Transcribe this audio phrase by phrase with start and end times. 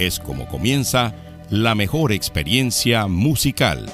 [0.00, 1.14] es como comienza
[1.50, 3.84] la mejor experiencia musical.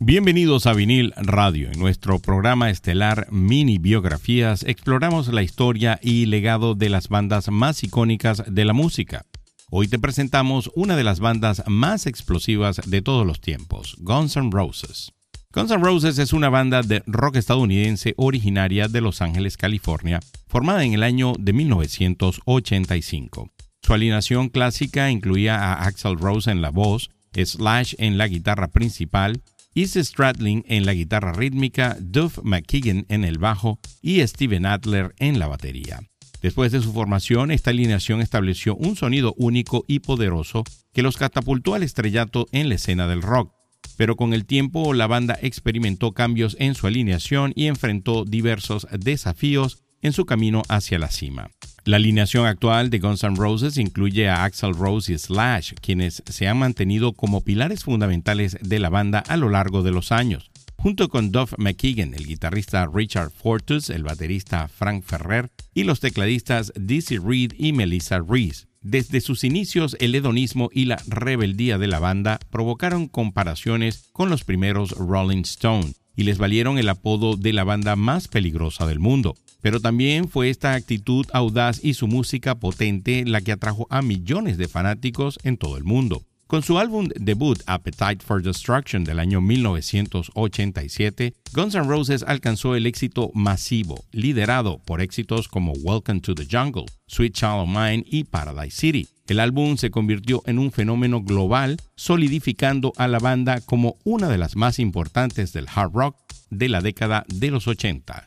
[0.00, 1.70] Bienvenidos a Vinil Radio.
[1.70, 7.84] En nuestro programa estelar Mini Biografías exploramos la historia y legado de las bandas más
[7.84, 9.24] icónicas de la música.
[9.70, 14.50] Hoy te presentamos una de las bandas más explosivas de todos los tiempos, Guns N'
[14.50, 15.12] Roses.
[15.54, 20.82] Guns N' Roses es una banda de rock estadounidense originaria de Los Ángeles, California, formada
[20.82, 23.50] en el año de 1985.
[23.82, 29.42] Su alineación clásica incluía a Axel Rose en la voz, Slash en la guitarra principal,
[29.74, 35.38] Izzy Stradlin en la guitarra rítmica, Duff McKagan en el bajo y Steven Adler en
[35.38, 36.00] la batería.
[36.40, 41.74] Después de su formación, esta alineación estableció un sonido único y poderoso que los catapultó
[41.74, 43.52] al estrellato en la escena del rock
[43.96, 49.82] pero con el tiempo la banda experimentó cambios en su alineación y enfrentó diversos desafíos
[50.02, 51.50] en su camino hacia la cima.
[51.84, 56.46] La alineación actual de Guns N' Roses incluye a Axel Rose y Slash, quienes se
[56.46, 61.08] han mantenido como pilares fundamentales de la banda a lo largo de los años, junto
[61.08, 67.18] con Duff McKagan, el guitarrista Richard Fortus, el baterista Frank Ferrer y los tecladistas Dizzy
[67.18, 68.66] Reed y Melissa Reese.
[68.82, 74.42] Desde sus inicios, el hedonismo y la rebeldía de la banda provocaron comparaciones con los
[74.42, 79.36] primeros Rolling Stones y les valieron el apodo de la banda más peligrosa del mundo.
[79.60, 84.58] Pero también fue esta actitud audaz y su música potente la que atrajo a millones
[84.58, 86.24] de fanáticos en todo el mundo.
[86.52, 92.84] Con su álbum debut Appetite for Destruction del año 1987, Guns N' Roses alcanzó el
[92.84, 98.24] éxito masivo, liderado por éxitos como Welcome to the Jungle, Sweet Child of Mine y
[98.24, 99.08] Paradise City.
[99.28, 104.36] El álbum se convirtió en un fenómeno global, solidificando a la banda como una de
[104.36, 106.16] las más importantes del hard rock
[106.50, 108.26] de la década de los 80.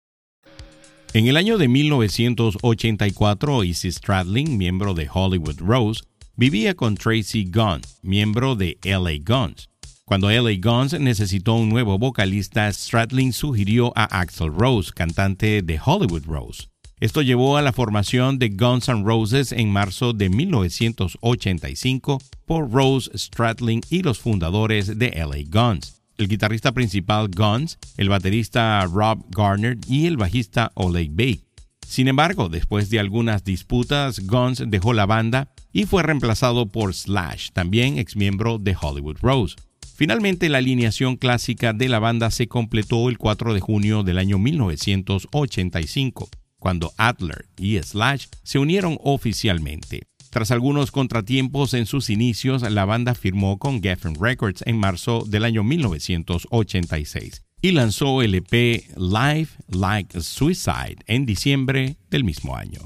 [1.13, 6.03] En el año de 1984, Izzy Stradlin, miembro de Hollywood Rose,
[6.37, 9.67] vivía con Tracy Gunn, miembro de LA Guns.
[10.05, 16.23] Cuando LA Guns necesitó un nuevo vocalista, Stradlin sugirió a Axel Rose, cantante de Hollywood
[16.25, 16.69] Rose.
[17.01, 23.11] Esto llevó a la formación de Guns N' Roses en marzo de 1985 por Rose
[23.17, 29.77] Stradlin y los fundadores de LA Guns el guitarrista principal Guns, el baterista Rob Garner
[29.87, 31.41] y el bajista Oleg Bay.
[31.85, 37.49] Sin embargo, después de algunas disputas, Guns dejó la banda y fue reemplazado por Slash,
[37.51, 39.55] también ex miembro de Hollywood Rose.
[39.95, 44.39] Finalmente, la alineación clásica de la banda se completó el 4 de junio del año
[44.39, 50.03] 1985, cuando Adler y Slash se unieron oficialmente.
[50.31, 55.43] Tras algunos contratiempos en sus inicios, la banda firmó con Geffen Records en marzo del
[55.43, 62.79] año 1986 y lanzó el EP Live Like Suicide en diciembre del mismo año.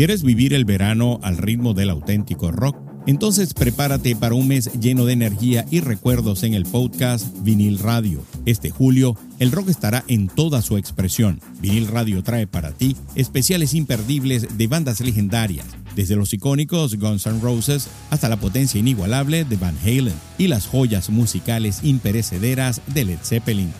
[0.00, 2.74] ¿Quieres vivir el verano al ritmo del auténtico rock?
[3.06, 8.24] Entonces prepárate para un mes lleno de energía y recuerdos en el podcast Vinil Radio.
[8.46, 11.38] Este julio, el rock estará en toda su expresión.
[11.60, 17.40] Vinil Radio trae para ti especiales imperdibles de bandas legendarias, desde los icónicos Guns N'
[17.42, 23.18] Roses hasta la potencia inigualable de Van Halen y las joyas musicales imperecederas de Led
[23.22, 23.70] Zeppelin.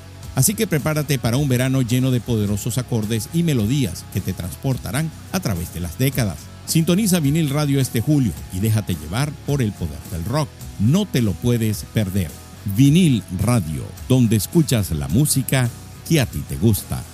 [0.40, 5.10] Así que prepárate para un verano lleno de poderosos acordes y melodías que te transportarán
[5.32, 6.38] a través de las décadas.
[6.64, 10.48] Sintoniza vinil radio este julio y déjate llevar por el poder del rock.
[10.78, 12.30] No te lo puedes perder.
[12.74, 15.68] Vinil Radio, donde escuchas la música
[16.08, 17.04] que a ti te gusta.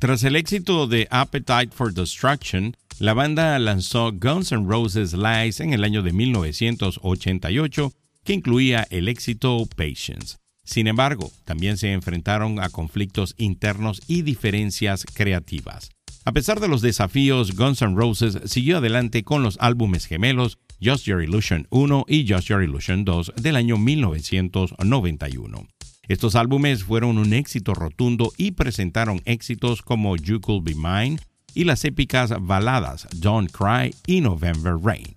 [0.00, 5.72] Tras el éxito de Appetite for Destruction, la banda lanzó Guns N' Roses Lies en
[5.72, 7.92] el año de 1988,
[8.24, 10.38] que incluía el éxito Patience.
[10.68, 15.88] Sin embargo, también se enfrentaron a conflictos internos y diferencias creativas.
[16.26, 21.06] A pesar de los desafíos, Guns N' Roses siguió adelante con los álbumes gemelos Just
[21.06, 25.66] Your Illusion 1 y Just Your Illusion 2 del año 1991.
[26.06, 31.18] Estos álbumes fueron un éxito rotundo y presentaron éxitos como You Could Be Mine
[31.54, 35.16] y las épicas baladas Don't Cry y November Rain.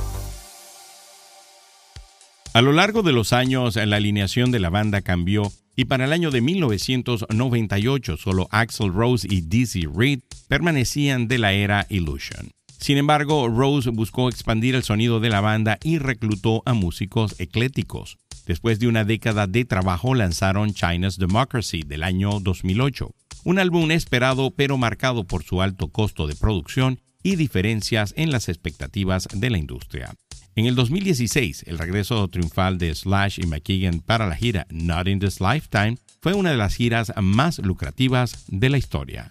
[2.53, 6.11] A lo largo de los años, la alineación de la banda cambió y para el
[6.11, 12.51] año de 1998 solo Axel Rose y Dizzy Reed permanecían de la era Illusion.
[12.77, 18.17] Sin embargo, Rose buscó expandir el sonido de la banda y reclutó a músicos ecléticos.
[18.45, 24.51] Después de una década de trabajo lanzaron China's Democracy del año 2008, un álbum esperado
[24.51, 29.57] pero marcado por su alto costo de producción y diferencias en las expectativas de la
[29.57, 30.13] industria.
[30.53, 35.19] En el 2016, el regreso triunfal de Slash y McKeegan para la gira Not in
[35.19, 39.29] This Lifetime fue una de las giras más lucrativas de la historia.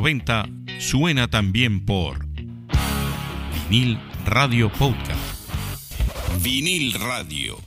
[0.00, 2.26] 90 suena también por
[3.68, 5.20] Vinil Radio Podcast.
[6.42, 7.58] Vinil Radio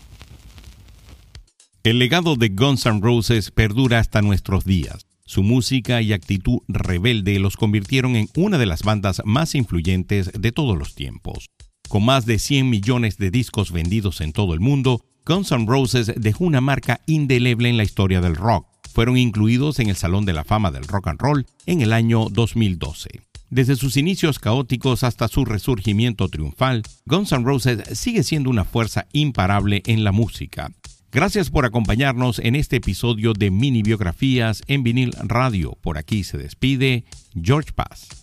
[1.83, 5.05] El legado de Guns N' Roses perdura hasta nuestros días.
[5.25, 10.51] Su música y actitud rebelde los convirtieron en una de las bandas más influyentes de
[10.51, 11.51] todos los tiempos.
[11.87, 16.11] Con más de 100 millones de discos vendidos en todo el mundo, Guns N' Roses
[16.17, 18.72] dejó una marca indeleble en la historia del rock.
[18.93, 22.27] Fueron incluidos en el Salón de la Fama del Rock and Roll en el año
[22.29, 23.21] 2012.
[23.49, 29.07] Desde sus inicios caóticos hasta su resurgimiento triunfal, Guns N' Roses sigue siendo una fuerza
[29.11, 30.71] imparable en la música.
[31.11, 35.77] Gracias por acompañarnos en este episodio de Mini Biografías en vinil radio.
[35.81, 37.03] Por aquí se despide
[37.39, 38.22] George Paz.